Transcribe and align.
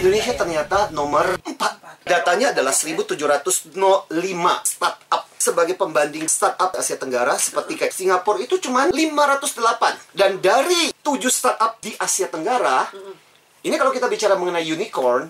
Indonesia 0.00 0.32
ternyata 0.32 0.88
nomor 0.96 1.36
4. 1.44 2.08
Datanya 2.08 2.56
adalah 2.56 2.72
1705 2.72 3.76
startup 4.64 5.22
sebagai 5.36 5.76
pembanding 5.76 6.24
startup 6.24 6.72
Asia 6.72 6.96
Tenggara 6.96 7.36
seperti 7.36 7.76
kayak 7.76 7.92
Singapura 7.92 8.40
itu 8.40 8.56
cuma 8.60 8.88
508 8.88 10.16
dan 10.16 10.40
dari 10.40 10.88
7 11.04 11.04
startup 11.28 11.76
di 11.84 11.92
Asia 12.00 12.32
Tenggara 12.32 12.88
ini 13.60 13.76
kalau 13.76 13.92
kita 13.92 14.08
bicara 14.08 14.40
mengenai 14.40 14.64
unicorn 14.64 15.28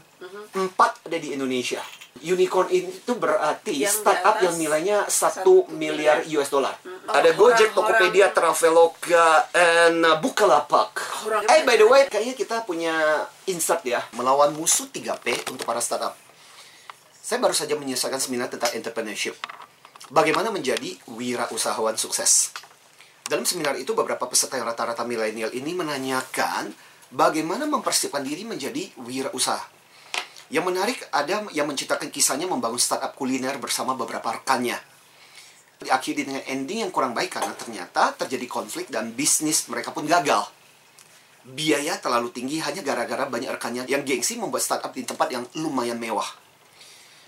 empat 0.54 1.06
ada 1.06 1.18
di 1.18 1.34
Indonesia 1.34 1.82
unicorn 2.22 2.70
itu 2.74 3.12
berarti 3.14 3.86
Yang 3.86 4.02
startup 4.02 4.42
yang 4.42 4.54
nilainya 4.58 5.06
1 5.06 5.10
satu 5.10 5.66
miliar. 5.70 6.26
US 6.26 6.50
dollar 6.50 6.74
Mm. 6.82 6.99
Ada 7.12 7.30
Gojek, 7.34 7.74
Tokopedia, 7.74 8.30
Traveloka, 8.30 9.50
and 9.54 10.02
uh, 10.06 10.16
Bukalapak 10.22 10.96
Orang- 11.26 11.46
eh 11.46 11.62
by 11.66 11.76
the 11.76 11.86
way 11.86 12.06
kayaknya 12.06 12.34
kita 12.38 12.56
punya 12.64 13.26
insert 13.50 13.82
ya 13.82 14.00
melawan 14.14 14.54
musuh 14.54 14.86
3P 14.88 15.50
untuk 15.50 15.66
para 15.66 15.82
startup 15.82 16.14
saya 17.30 17.38
baru 17.38 17.54
saja 17.54 17.78
menyelesaikan 17.78 18.18
seminar 18.18 18.50
tentang 18.50 18.74
entrepreneurship. 18.74 19.38
Bagaimana 20.10 20.50
menjadi 20.50 20.98
wirausahawan 21.06 21.94
sukses. 21.94 22.50
Dalam 23.22 23.46
seminar 23.46 23.78
itu 23.78 23.94
beberapa 23.94 24.26
peserta 24.26 24.58
yang 24.58 24.66
rata-rata 24.66 25.06
milenial 25.06 25.54
ini 25.54 25.70
menanyakan 25.70 26.74
bagaimana 27.14 27.70
mempersiapkan 27.70 28.26
diri 28.26 28.42
menjadi 28.42 28.90
wirausaha. 28.98 29.62
Yang 30.50 30.64
menarik 30.74 30.98
ada 31.14 31.46
yang 31.54 31.70
menceritakan 31.70 32.10
kisahnya 32.10 32.50
membangun 32.50 32.82
startup 32.82 33.14
kuliner 33.14 33.54
bersama 33.62 33.94
beberapa 33.94 34.34
rekannya. 34.34 34.74
Diakhiri 35.80 36.28
dengan 36.28 36.44
ending 36.44 36.84
yang 36.84 36.92
kurang 36.92 37.16
baik 37.16 37.40
karena 37.40 37.56
ternyata 37.56 38.12
terjadi 38.12 38.44
konflik 38.44 38.92
dan 38.92 39.16
bisnis 39.16 39.64
mereka 39.72 39.96
pun 39.96 40.04
gagal. 40.04 40.44
Biaya 41.40 41.96
terlalu 41.96 42.28
tinggi 42.36 42.60
hanya 42.60 42.84
gara-gara 42.84 43.24
banyak 43.24 43.48
rekannya 43.48 43.88
yang 43.88 44.04
gengsi 44.04 44.36
membuat 44.36 44.60
startup 44.60 44.92
di 44.92 45.08
tempat 45.08 45.32
yang 45.32 45.48
lumayan 45.56 45.96
mewah. 45.96 46.28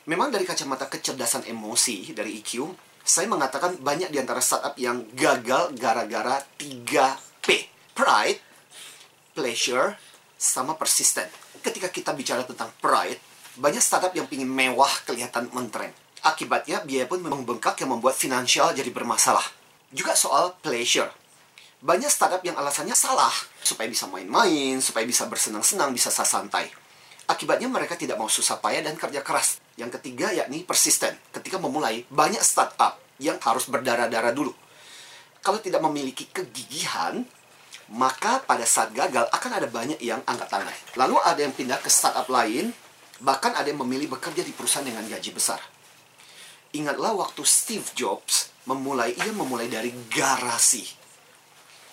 Memang 0.04 0.28
dari 0.28 0.44
kacamata 0.44 0.84
kecerdasan 0.84 1.48
emosi 1.48 2.12
dari 2.12 2.44
EQ, 2.44 2.68
saya 3.00 3.24
mengatakan 3.24 3.80
banyak 3.80 4.12
di 4.12 4.18
antara 4.20 4.44
startup 4.44 4.76
yang 4.76 5.08
gagal 5.16 5.72
gara-gara 5.78 6.44
3P. 6.60 7.46
Pride, 7.96 8.40
pleasure, 9.32 9.96
sama 10.36 10.74
persisten. 10.76 11.30
Ketika 11.62 11.88
kita 11.88 12.12
bicara 12.12 12.42
tentang 12.42 12.68
pride, 12.84 13.16
banyak 13.56 13.80
startup 13.80 14.12
yang 14.12 14.26
ingin 14.28 14.50
mewah 14.50 14.90
kelihatan 15.08 15.48
mentren. 15.54 16.01
Akibatnya, 16.22 16.78
biaya 16.86 17.10
pun 17.10 17.18
membengkak 17.18 17.82
yang 17.82 17.98
membuat 17.98 18.14
finansial 18.14 18.70
jadi 18.70 18.94
bermasalah. 18.94 19.42
Juga 19.90 20.14
soal 20.14 20.54
pleasure. 20.62 21.10
Banyak 21.82 22.06
startup 22.06 22.46
yang 22.46 22.54
alasannya 22.54 22.94
salah, 22.94 23.34
supaya 23.58 23.90
bisa 23.90 24.06
main-main, 24.06 24.78
supaya 24.78 25.02
bisa 25.02 25.26
bersenang-senang, 25.26 25.90
bisa 25.90 26.14
santai. 26.14 26.70
Akibatnya 27.26 27.66
mereka 27.66 27.98
tidak 27.98 28.22
mau 28.22 28.30
susah 28.30 28.62
payah 28.62 28.86
dan 28.86 28.94
kerja 28.94 29.18
keras. 29.26 29.58
Yang 29.74 29.98
ketiga 29.98 30.30
yakni 30.30 30.62
persisten. 30.62 31.18
Ketika 31.34 31.58
memulai, 31.58 32.06
banyak 32.06 32.38
startup 32.38 33.02
yang 33.18 33.42
harus 33.42 33.66
berdarah-darah 33.66 34.30
dulu. 34.30 34.54
Kalau 35.42 35.58
tidak 35.58 35.82
memiliki 35.82 36.30
kegigihan, 36.30 37.26
maka 37.90 38.38
pada 38.46 38.62
saat 38.62 38.94
gagal 38.94 39.26
akan 39.34 39.50
ada 39.58 39.66
banyak 39.66 39.98
yang 39.98 40.22
angkat 40.22 40.48
tangan. 40.54 40.76
Lalu 40.94 41.18
ada 41.18 41.40
yang 41.42 41.50
pindah 41.50 41.82
ke 41.82 41.90
startup 41.90 42.30
lain, 42.30 42.70
bahkan 43.18 43.58
ada 43.58 43.66
yang 43.66 43.82
memilih 43.82 44.06
bekerja 44.06 44.46
di 44.46 44.54
perusahaan 44.54 44.86
dengan 44.86 45.02
gaji 45.02 45.30
besar. 45.34 45.58
Ingatlah 46.72 47.12
waktu 47.12 47.44
Steve 47.44 47.84
Jobs 47.92 48.48
memulai, 48.64 49.12
ia 49.12 49.32
memulai 49.36 49.68
dari 49.68 49.92
garasi. 50.08 50.84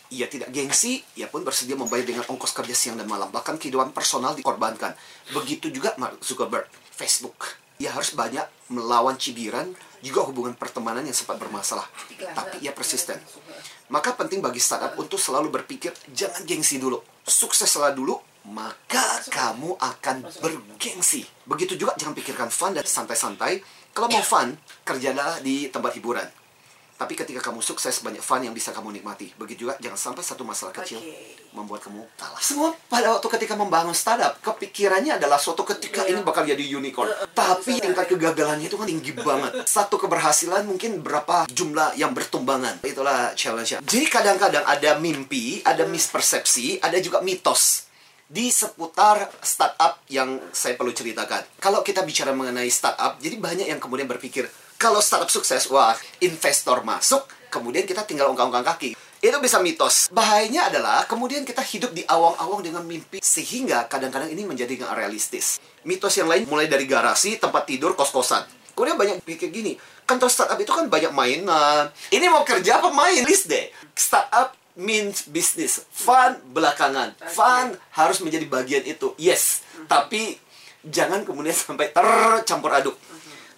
Ia 0.10 0.26
tidak 0.26 0.50
gengsi, 0.50 1.04
ia 1.20 1.30
pun 1.30 1.44
bersedia 1.46 1.78
membayar 1.78 2.02
dengan 2.02 2.26
ongkos 2.26 2.56
kerja 2.56 2.74
siang 2.74 2.98
dan 2.98 3.06
malam. 3.06 3.30
Bahkan 3.30 3.60
kehidupan 3.62 3.94
personal 3.94 4.34
dikorbankan. 4.34 4.96
Begitu 5.36 5.70
juga 5.70 5.94
Mark 6.02 6.24
Zuckerberg, 6.24 6.66
Facebook. 6.96 7.60
Ia 7.78 7.94
harus 7.94 8.16
banyak 8.16 8.44
melawan 8.74 9.20
cibiran, 9.20 9.70
juga 10.00 10.24
hubungan 10.26 10.56
pertemanan 10.56 11.04
yang 11.04 11.16
sempat 11.16 11.36
bermasalah. 11.36 11.86
Tapi 12.16 12.64
ia 12.64 12.72
persisten. 12.72 13.20
Maka 13.92 14.16
penting 14.16 14.40
bagi 14.40 14.64
startup 14.64 14.96
untuk 14.96 15.20
selalu 15.20 15.52
berpikir, 15.52 15.92
jangan 16.16 16.48
gengsi 16.48 16.80
dulu. 16.80 17.04
Sukseslah 17.28 17.92
dulu, 17.92 18.18
maka 18.48 19.22
kamu 19.30 19.76
akan 19.78 20.26
bergengsi. 20.42 21.28
Begitu 21.46 21.76
juga 21.76 21.94
jangan 22.00 22.16
pikirkan 22.16 22.50
fun 22.50 22.74
dan 22.74 22.86
santai-santai. 22.88 23.62
Kalau 23.94 24.08
mau 24.08 24.24
fun, 24.24 24.56
kerjalah 24.86 25.42
di 25.42 25.68
tempat 25.68 25.96
hiburan. 25.98 26.28
Tapi 27.00 27.16
ketika 27.16 27.40
kamu 27.40 27.64
sukses, 27.64 28.04
banyak 28.04 28.20
fun 28.20 28.44
yang 28.44 28.52
bisa 28.52 28.76
kamu 28.76 28.92
nikmati. 28.92 29.32
Begitu 29.40 29.64
juga, 29.64 29.80
jangan 29.80 29.96
sampai 30.12 30.20
satu 30.20 30.44
masalah 30.44 30.76
kecil 30.76 31.00
Oke. 31.00 31.56
membuat 31.56 31.80
kamu 31.88 32.04
kalah. 32.20 32.44
Semua 32.44 32.76
pada 32.92 33.16
waktu 33.16 33.24
ketika 33.40 33.56
membangun 33.56 33.96
startup, 33.96 34.36
kepikirannya 34.44 35.16
adalah 35.16 35.40
suatu 35.40 35.64
ketika 35.64 36.04
Iya. 36.04 36.20
ini 36.20 36.28
bakal 36.28 36.44
jadi 36.44 36.60
unicorn. 36.60 37.08
Tapi 37.32 37.80
tingkat 37.80 38.04
kegagalannya 38.04 38.68
itu 38.68 38.76
kan 38.76 38.84
tinggi 38.84 39.16
banget. 39.16 39.64
Satu 39.64 39.96
keberhasilan 39.96 40.68
mungkin 40.68 41.00
berapa 41.00 41.48
jumlah 41.48 41.96
yang 41.96 42.12
bertumbangan. 42.12 42.84
Itulah 42.84 43.32
challenge-nya. 43.32 43.80
Jadi 43.80 44.06
kadang-kadang 44.12 44.68
ada 44.68 45.00
mimpi, 45.00 45.64
ada 45.64 45.88
mispersepsi, 45.88 46.84
ada 46.84 47.00
juga 47.00 47.24
mitos 47.24 47.89
di 48.30 48.54
seputar 48.54 49.26
startup 49.42 50.06
yang 50.06 50.38
saya 50.54 50.78
perlu 50.78 50.94
ceritakan. 50.94 51.58
Kalau 51.58 51.82
kita 51.82 52.06
bicara 52.06 52.30
mengenai 52.30 52.70
startup, 52.70 53.18
jadi 53.18 53.42
banyak 53.42 53.68
yang 53.68 53.82
kemudian 53.82 54.06
berpikir, 54.06 54.46
kalau 54.78 55.02
startup 55.02 55.34
sukses, 55.34 55.66
wah, 55.74 55.98
investor 56.22 56.86
masuk, 56.86 57.26
kemudian 57.50 57.90
kita 57.90 58.06
tinggal 58.06 58.30
ongkang-ongkang 58.30 58.64
kaki. 58.78 58.94
Itu 59.20 59.36
bisa 59.44 59.60
mitos. 59.60 60.08
Bahayanya 60.16 60.72
adalah 60.72 61.04
kemudian 61.04 61.44
kita 61.44 61.60
hidup 61.60 61.92
di 61.92 62.08
awang-awang 62.08 62.64
dengan 62.64 62.88
mimpi 62.88 63.20
sehingga 63.20 63.84
kadang-kadang 63.92 64.32
ini 64.32 64.48
menjadi 64.48 64.80
nggak 64.80 64.96
realistis. 64.96 65.60
Mitos 65.84 66.16
yang 66.16 66.32
lain 66.32 66.48
mulai 66.48 66.72
dari 66.72 66.88
garasi, 66.88 67.36
tempat 67.36 67.68
tidur, 67.68 68.00
kos-kosan. 68.00 68.48
Kemudian 68.72 68.96
banyak 68.96 69.20
pikir 69.28 69.52
gini, 69.52 69.76
kantor 70.08 70.32
startup 70.32 70.56
itu 70.56 70.72
kan 70.72 70.88
banyak 70.88 71.12
mainan. 71.12 71.92
Ini 72.16 72.32
mau 72.32 72.48
kerja 72.48 72.80
apa 72.80 72.96
main? 72.96 73.28
List 73.28 73.52
deh. 73.52 73.68
Startup 73.92 74.56
means 74.80 75.28
business. 75.28 75.84
Fun 75.92 76.40
belakangan. 76.56 77.14
Fun 77.28 77.76
harus 78.00 78.24
menjadi 78.24 78.48
bagian 78.48 78.84
itu. 78.88 79.12
Yes. 79.20 79.68
Tapi 79.86 80.40
jangan 80.88 81.28
kemudian 81.28 81.54
sampai 81.68 81.92
tercampur 81.92 82.72
aduk. 82.72 82.96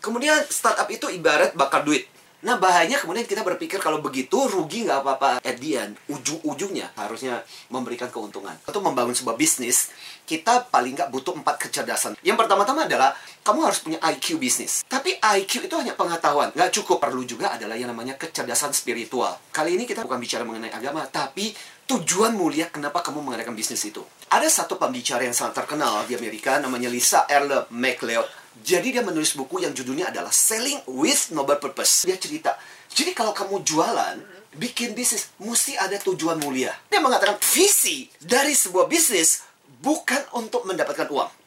Kemudian 0.02 0.42
startup 0.50 0.90
itu 0.90 1.08
ibarat 1.14 1.54
bakar 1.54 1.86
duit. 1.86 2.09
Nah 2.42 2.58
bahayanya 2.58 2.98
kemudian 2.98 3.22
kita 3.30 3.46
berpikir 3.46 3.78
kalau 3.78 4.02
begitu 4.02 4.34
rugi 4.50 4.90
nggak 4.90 5.06
apa-apa. 5.06 5.32
At 5.46 5.62
the 5.62 5.78
end, 5.78 5.94
ujung-ujungnya 6.09 6.90
harusnya 6.98 7.46
memberikan 7.70 8.09
keuntungan. 8.09 8.58
Untuk 8.66 8.82
membangun 8.82 9.14
sebuah 9.14 9.38
bisnis, 9.38 9.94
kita 10.26 10.66
paling 10.74 10.98
nggak 10.98 11.14
butuh 11.14 11.38
empat 11.38 11.70
kecerdasan. 11.70 12.18
Yang 12.26 12.42
pertama-tama 12.42 12.90
adalah 12.90 13.14
kamu 13.41 13.59
harus 13.66 13.81
punya 13.81 13.97
IQ 14.06 14.38
bisnis. 14.38 14.85
Tapi 14.85 15.18
IQ 15.18 15.66
itu 15.66 15.75
hanya 15.78 15.97
pengetahuan. 15.97 16.53
Nggak 16.53 16.72
cukup. 16.81 17.02
Perlu 17.02 17.25
juga 17.25 17.57
adalah 17.57 17.74
yang 17.74 17.90
namanya 17.90 18.13
kecerdasan 18.13 18.69
spiritual. 18.74 19.41
Kali 19.50 19.74
ini 19.74 19.90
kita 19.90 20.06
bukan 20.06 20.22
bicara 20.22 20.46
mengenai 20.46 20.69
agama, 20.69 21.09
tapi 21.09 21.50
tujuan 21.90 22.38
mulia 22.38 22.69
kenapa 22.69 23.02
kamu 23.02 23.25
mengadakan 23.25 23.57
bisnis 23.57 23.81
itu. 23.84 24.06
Ada 24.29 24.47
satu 24.47 24.78
pembicara 24.78 25.25
yang 25.25 25.34
sangat 25.34 25.66
terkenal 25.66 26.06
di 26.06 26.13
Amerika 26.13 26.62
namanya 26.62 26.88
Lisa 26.88 27.25
Erle 27.25 27.66
McLeod. 27.74 28.29
Jadi 28.62 28.94
dia 28.94 29.02
menulis 29.02 29.34
buku 29.34 29.66
yang 29.66 29.73
judulnya 29.73 30.13
adalah 30.13 30.29
Selling 30.29 30.85
with 30.85 31.34
Noble 31.34 31.58
Purpose. 31.58 32.06
Dia 32.06 32.19
cerita, 32.22 32.53
jadi 32.91 33.16
kalau 33.16 33.31
kamu 33.31 33.63
jualan, 33.63 34.19
bikin 34.59 34.91
bisnis, 34.91 35.31
mesti 35.40 35.79
ada 35.79 35.96
tujuan 35.97 36.38
mulia. 36.44 36.75
Dia 36.91 37.00
mengatakan 37.00 37.40
visi 37.40 38.12
dari 38.19 38.52
sebuah 38.52 38.85
bisnis 38.91 39.47
bukan 39.81 40.19
untuk 40.38 40.68
mendapatkan 40.68 41.08
uang. 41.09 41.41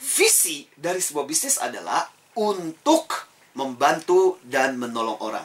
Visi 0.00 0.64
dari 0.72 0.98
sebuah 0.98 1.28
bisnis 1.28 1.60
adalah 1.60 2.08
untuk 2.40 3.28
membantu 3.52 4.40
dan 4.40 4.80
menolong 4.80 5.20
orang. 5.20 5.44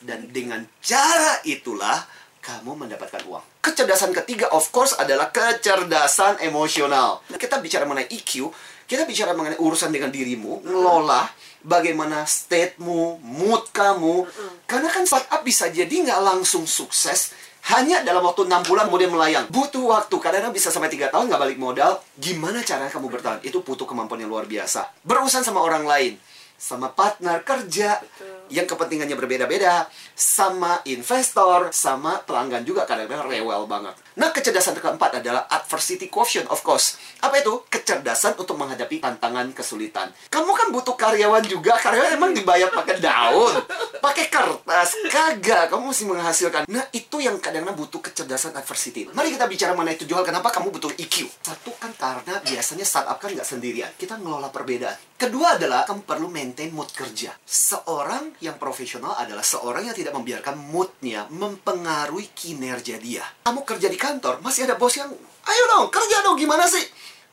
Dan 0.00 0.32
dengan 0.34 0.64
cara 0.82 1.38
itulah 1.46 2.02
kamu 2.40 2.72
mendapatkan 2.86 3.20
uang. 3.28 3.44
Kecerdasan 3.60 4.16
ketiga, 4.16 4.48
of 4.50 4.64
course, 4.72 4.96
adalah 4.96 5.28
kecerdasan 5.28 6.40
emosional. 6.40 7.20
Kita 7.28 7.60
bicara 7.60 7.84
mengenai 7.84 8.08
EQ, 8.08 8.48
kita 8.88 9.04
bicara 9.04 9.36
mengenai 9.36 9.60
urusan 9.60 9.92
dengan 9.92 10.08
dirimu, 10.08 10.64
ngelola 10.64 11.28
bagaimana 11.60 12.24
state-mu, 12.24 13.20
mood 13.20 13.68
kamu. 13.70 14.24
Karena 14.64 14.88
kan 14.88 15.04
startup 15.04 15.44
bisa 15.44 15.68
jadi 15.68 15.92
nggak 15.92 16.20
langsung 16.24 16.64
sukses, 16.64 17.36
hanya 17.60 18.00
dalam 18.00 18.24
waktu 18.24 18.48
6 18.48 18.66
bulan 18.66 18.88
kemudian 18.88 19.12
melayang. 19.12 19.44
Butuh 19.52 19.84
waktu, 19.84 20.16
kadang-kadang 20.16 20.56
bisa 20.56 20.72
sampai 20.72 20.88
3 20.88 21.12
tahun 21.12 21.28
nggak 21.28 21.40
balik 21.40 21.58
modal. 21.60 22.00
Gimana 22.16 22.64
cara 22.64 22.88
kamu 22.88 23.12
bertahan? 23.12 23.40
Itu 23.44 23.60
butuh 23.60 23.84
kemampuan 23.84 24.24
yang 24.24 24.32
luar 24.32 24.48
biasa. 24.48 24.88
Berurusan 25.04 25.44
sama 25.44 25.60
orang 25.60 25.84
lain, 25.84 26.16
sama 26.56 26.88
partner 26.90 27.44
kerja, 27.44 28.00
yang 28.50 28.66
kepentingannya 28.66 29.16
berbeda-beda, 29.16 29.86
sama 30.12 30.82
investor, 30.84 31.70
sama 31.70 32.20
pelanggan 32.26 32.66
juga 32.66 32.84
kadang-kadang 32.84 33.30
rewel 33.30 33.64
banget. 33.70 33.94
Nah, 34.18 34.34
kecerdasan 34.34 34.76
keempat 34.76 35.22
adalah 35.22 35.46
adversity 35.48 36.10
quotient, 36.10 36.50
of 36.50 36.60
course. 36.60 36.98
Apa 37.22 37.40
itu? 37.40 37.64
Kecerdasan 37.70 38.36
untuk 38.36 38.58
menghadapi 38.58 39.00
tantangan 39.00 39.54
kesulitan. 39.54 40.10
Kamu 40.28 40.50
kan 40.52 40.68
butuh 40.74 40.98
karyawan 40.98 41.46
juga, 41.46 41.78
karyawan 41.78 42.18
emang 42.18 42.34
dibayar 42.36 42.68
pakai 42.68 43.00
daun, 43.00 43.54
pakai 44.02 44.26
kertas, 44.28 44.98
kagak. 45.08 45.70
Kamu 45.70 45.94
mesti 45.94 46.04
menghasilkan. 46.04 46.62
Nah, 46.68 46.84
itu 46.92 47.22
yang 47.22 47.38
kadang-kadang 47.38 47.78
butuh 47.78 48.02
kecerdasan 48.02 48.52
adversity. 48.58 49.08
Mari 49.14 49.32
kita 49.32 49.46
bicara 49.46 49.72
mengenai 49.72 49.96
tujuh 49.96 50.14
hal 50.18 50.26
kenapa 50.26 50.52
kamu 50.52 50.74
butuh 50.74 50.92
EQ. 50.98 51.30
Satu 51.40 51.72
kan 51.78 51.94
karena 51.94 52.42
biasanya 52.42 52.84
startup 52.84 53.16
kan 53.22 53.30
nggak 53.30 53.46
sendirian. 53.46 53.90
Kita 53.94 54.18
ngelola 54.18 54.50
perbedaan. 54.50 54.98
Kedua 55.20 55.60
adalah 55.60 55.84
kamu 55.84 56.08
perlu 56.08 56.32
maintain 56.32 56.72
mood 56.72 56.88
kerja. 56.96 57.36
Seorang 57.44 58.39
yang 58.40 58.56
profesional 58.56 59.16
adalah 59.16 59.44
seorang 59.44 59.88
yang 59.88 59.96
tidak 59.96 60.16
membiarkan 60.16 60.56
moodnya 60.56 61.28
mempengaruhi 61.28 62.32
kinerja 62.32 62.96
dia. 62.96 63.24
Kamu 63.44 63.64
kerja 63.64 63.88
di 63.92 64.00
kantor, 64.00 64.40
masih 64.40 64.64
ada 64.64 64.80
bos 64.80 64.96
yang, 64.96 65.12
ayo 65.46 65.62
dong, 65.76 65.92
kerja 65.92 66.24
dong, 66.24 66.40
gimana 66.40 66.64
sih? 66.64 66.84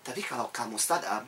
Tapi 0.03 0.23
kalau 0.23 0.47
kamu 0.51 0.79
startup, 0.79 1.27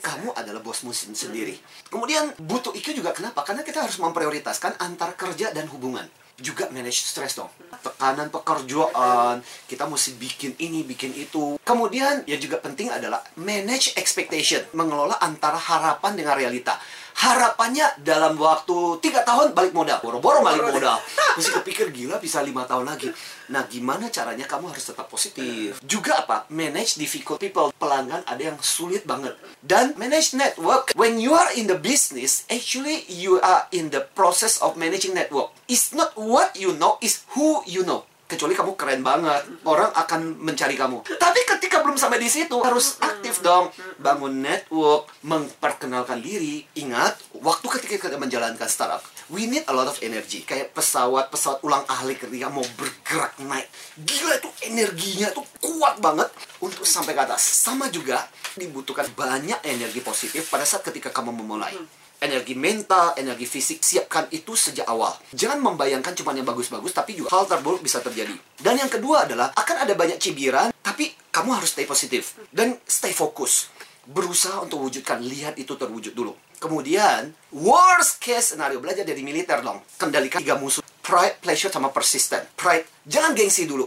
kamu 0.00 0.32
adalah 0.32 0.64
bosmu 0.64 0.96
sendiri. 0.96 1.60
Kemudian 1.92 2.32
butuh 2.40 2.72
IQ 2.72 2.96
juga 2.96 3.12
kenapa? 3.12 3.44
Karena 3.44 3.60
kita 3.60 3.84
harus 3.84 4.00
memprioritaskan 4.00 4.80
antar 4.80 5.12
kerja 5.12 5.52
dan 5.52 5.68
hubungan 5.68 6.08
juga 6.38 6.66
manage 6.74 7.06
stress 7.06 7.38
dong. 7.38 7.50
Tekanan 7.84 8.30
pekerjaan, 8.30 9.42
kita 9.70 9.86
mesti 9.86 10.18
bikin 10.18 10.52
ini, 10.58 10.82
bikin 10.82 11.14
itu. 11.14 11.58
Kemudian 11.62 12.26
yang 12.26 12.40
juga 12.42 12.58
penting 12.58 12.90
adalah 12.90 13.22
manage 13.38 13.94
expectation, 13.94 14.62
mengelola 14.74 15.18
antara 15.22 15.58
harapan 15.58 16.12
dengan 16.18 16.34
realita. 16.34 16.74
Harapannya 17.14 18.02
dalam 18.02 18.34
waktu 18.34 18.98
tiga 18.98 19.22
tahun 19.22 19.54
balik 19.54 19.70
modal. 19.70 20.02
Boro-boro 20.02 20.42
balik 20.42 20.66
modal. 20.66 20.98
Mesti 21.38 21.62
kepikir 21.62 21.94
gila 21.94 22.18
bisa 22.18 22.42
lima 22.42 22.66
tahun 22.66 22.90
lagi. 22.90 23.06
Nah 23.54 23.70
gimana 23.70 24.10
caranya 24.10 24.50
kamu 24.50 24.74
harus 24.74 24.82
tetap 24.82 25.06
positif? 25.06 25.78
Juga 25.86 26.26
apa? 26.26 26.42
Manage 26.50 26.98
difficult 26.98 27.38
people. 27.38 27.70
Pelanggan 27.78 28.26
ada 28.26 28.42
yang 28.42 28.58
sulit 28.58 29.06
banget. 29.06 29.38
Dan 29.62 29.94
manage 29.94 30.34
network. 30.34 30.90
When 30.98 31.22
you 31.22 31.38
are 31.38 31.54
in 31.54 31.70
the 31.70 31.78
business 31.78 32.50
actually 32.50 33.06
you 33.06 33.38
are 33.46 33.70
in 33.70 33.94
the 33.94 34.02
process 34.18 34.58
of 34.58 34.74
managing 34.74 35.14
network 35.14 35.54
it's 35.68 35.92
not 35.96 36.12
what 36.16 36.52
you 36.56 36.76
know 36.76 37.00
is 37.00 37.24
who 37.32 37.64
you 37.68 37.84
know. 37.86 38.04
Kecuali 38.24 38.56
kamu 38.56 38.72
keren 38.74 39.04
banget. 39.04 39.44
Orang 39.68 39.92
akan 39.92 40.40
mencari 40.40 40.80
kamu. 40.80 41.04
Tapi 41.04 41.40
ketika 41.44 41.84
belum 41.84 42.00
sampai 42.00 42.16
di 42.16 42.32
situ 42.32 42.56
harus 42.64 42.96
aktif 43.04 43.44
dong. 43.44 43.68
Bangun 44.00 44.40
network 44.40 45.12
memperkenalkan 45.22 46.24
diri. 46.24 46.64
Ingat 46.80 47.20
waktu 47.44 47.66
ketika 47.78 48.08
kita 48.08 48.16
menjalankan 48.16 48.66
startup 48.66 49.04
we 49.32 49.48
need 49.48 49.64
a 49.68 49.74
lot 49.76 49.88
of 49.88 49.96
energy. 50.00 50.44
Kayak 50.44 50.72
pesawat 50.76 51.28
pesawat 51.28 51.60
ulang 51.64 51.84
alik 52.00 52.24
ketika 52.24 52.48
mau 52.48 52.64
bergerak 52.76 53.36
naik. 53.44 53.68
Gila 54.00 54.40
itu 54.40 54.50
energinya 54.72 55.28
tuh 55.32 55.44
kuat 55.60 56.00
banget 56.00 56.28
untuk 56.60 56.84
sampai 56.84 57.16
ke 57.16 57.22
atas. 57.24 57.44
Sama 57.44 57.88
juga 57.92 58.24
dibutuhkan 58.56 59.08
banyak 59.12 59.64
energi 59.68 60.00
positif 60.00 60.48
pada 60.48 60.64
saat 60.64 60.84
ketika 60.84 61.12
kamu 61.12 61.44
memulai 61.44 61.76
energi 62.24 62.56
mental, 62.56 63.12
energi 63.20 63.44
fisik, 63.44 63.84
siapkan 63.84 64.24
itu 64.32 64.56
sejak 64.56 64.88
awal. 64.88 65.12
Jangan 65.36 65.60
membayangkan 65.60 66.16
cuma 66.16 66.32
yang 66.32 66.48
bagus-bagus, 66.48 66.96
tapi 66.96 67.20
juga 67.20 67.28
hal 67.36 67.44
terburuk 67.44 67.84
bisa 67.84 68.00
terjadi. 68.00 68.32
Dan 68.56 68.80
yang 68.80 68.88
kedua 68.88 69.28
adalah, 69.28 69.52
akan 69.52 69.84
ada 69.84 69.92
banyak 69.92 70.16
cibiran, 70.16 70.72
tapi 70.80 71.12
kamu 71.28 71.60
harus 71.60 71.76
stay 71.76 71.84
positif. 71.84 72.40
Dan 72.48 72.80
stay 72.88 73.12
fokus. 73.12 73.68
Berusaha 74.08 74.64
untuk 74.64 74.80
wujudkan, 74.80 75.20
lihat 75.20 75.60
itu 75.60 75.76
terwujud 75.76 76.16
dulu. 76.16 76.32
Kemudian, 76.56 77.36
worst 77.52 78.24
case 78.24 78.56
scenario, 78.56 78.80
belajar 78.80 79.04
dari 79.04 79.20
militer 79.20 79.60
dong. 79.60 79.84
Kendalikan 80.00 80.40
tiga 80.40 80.56
musuh. 80.56 80.80
Pride, 81.04 81.36
pleasure, 81.44 81.68
sama 81.68 81.92
persistent. 81.92 82.48
Pride, 82.56 82.88
jangan 83.04 83.36
gengsi 83.36 83.68
dulu. 83.68 83.84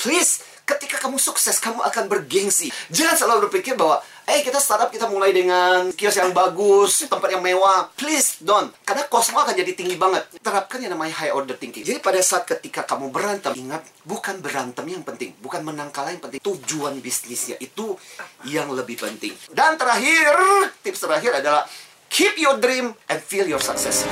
Please, 0.00 0.40
ketika 0.64 0.96
kamu 0.96 1.20
sukses, 1.20 1.60
kamu 1.60 1.84
akan 1.84 2.04
bergengsi. 2.08 2.72
Jangan 2.88 3.16
selalu 3.16 3.48
berpikir 3.48 3.76
bahwa, 3.76 4.00
eh 4.24 4.40
kita 4.40 4.56
startup 4.56 4.88
kita 4.88 5.04
mulai 5.06 5.30
dengan 5.36 5.92
kios 5.92 6.16
yang 6.16 6.32
bagus, 6.32 7.04
tempat 7.04 7.28
yang 7.28 7.44
mewah. 7.44 7.92
Please 7.94 8.40
don't. 8.40 8.72
Karena 8.82 9.04
kosmo 9.06 9.44
akan 9.44 9.52
jadi 9.52 9.76
tinggi 9.76 10.00
banget. 10.00 10.24
Terapkan 10.40 10.80
yang 10.80 10.96
namanya 10.96 11.20
high 11.20 11.32
order 11.32 11.54
thinking. 11.54 11.84
Jadi 11.84 12.00
pada 12.00 12.18
saat 12.24 12.48
ketika 12.48 12.88
kamu 12.88 13.12
berantem, 13.12 13.52
ingat 13.54 13.84
bukan 14.08 14.40
berantem 14.40 14.88
yang 14.88 15.04
penting, 15.04 15.36
bukan 15.44 15.60
menang 15.60 15.92
kalah 15.92 16.10
yang 16.10 16.24
penting. 16.24 16.40
Tujuan 16.40 16.98
bisnisnya 17.04 17.60
itu 17.60 17.94
yang 18.48 18.72
lebih 18.72 18.96
penting. 18.96 19.36
Dan 19.52 19.76
terakhir, 19.76 20.32
tips 20.80 21.04
terakhir 21.04 21.44
adalah 21.44 21.68
keep 22.08 22.40
your 22.40 22.56
dream 22.56 22.96
and 23.12 23.20
feel 23.20 23.44
your 23.44 23.60
success. 23.60 24.08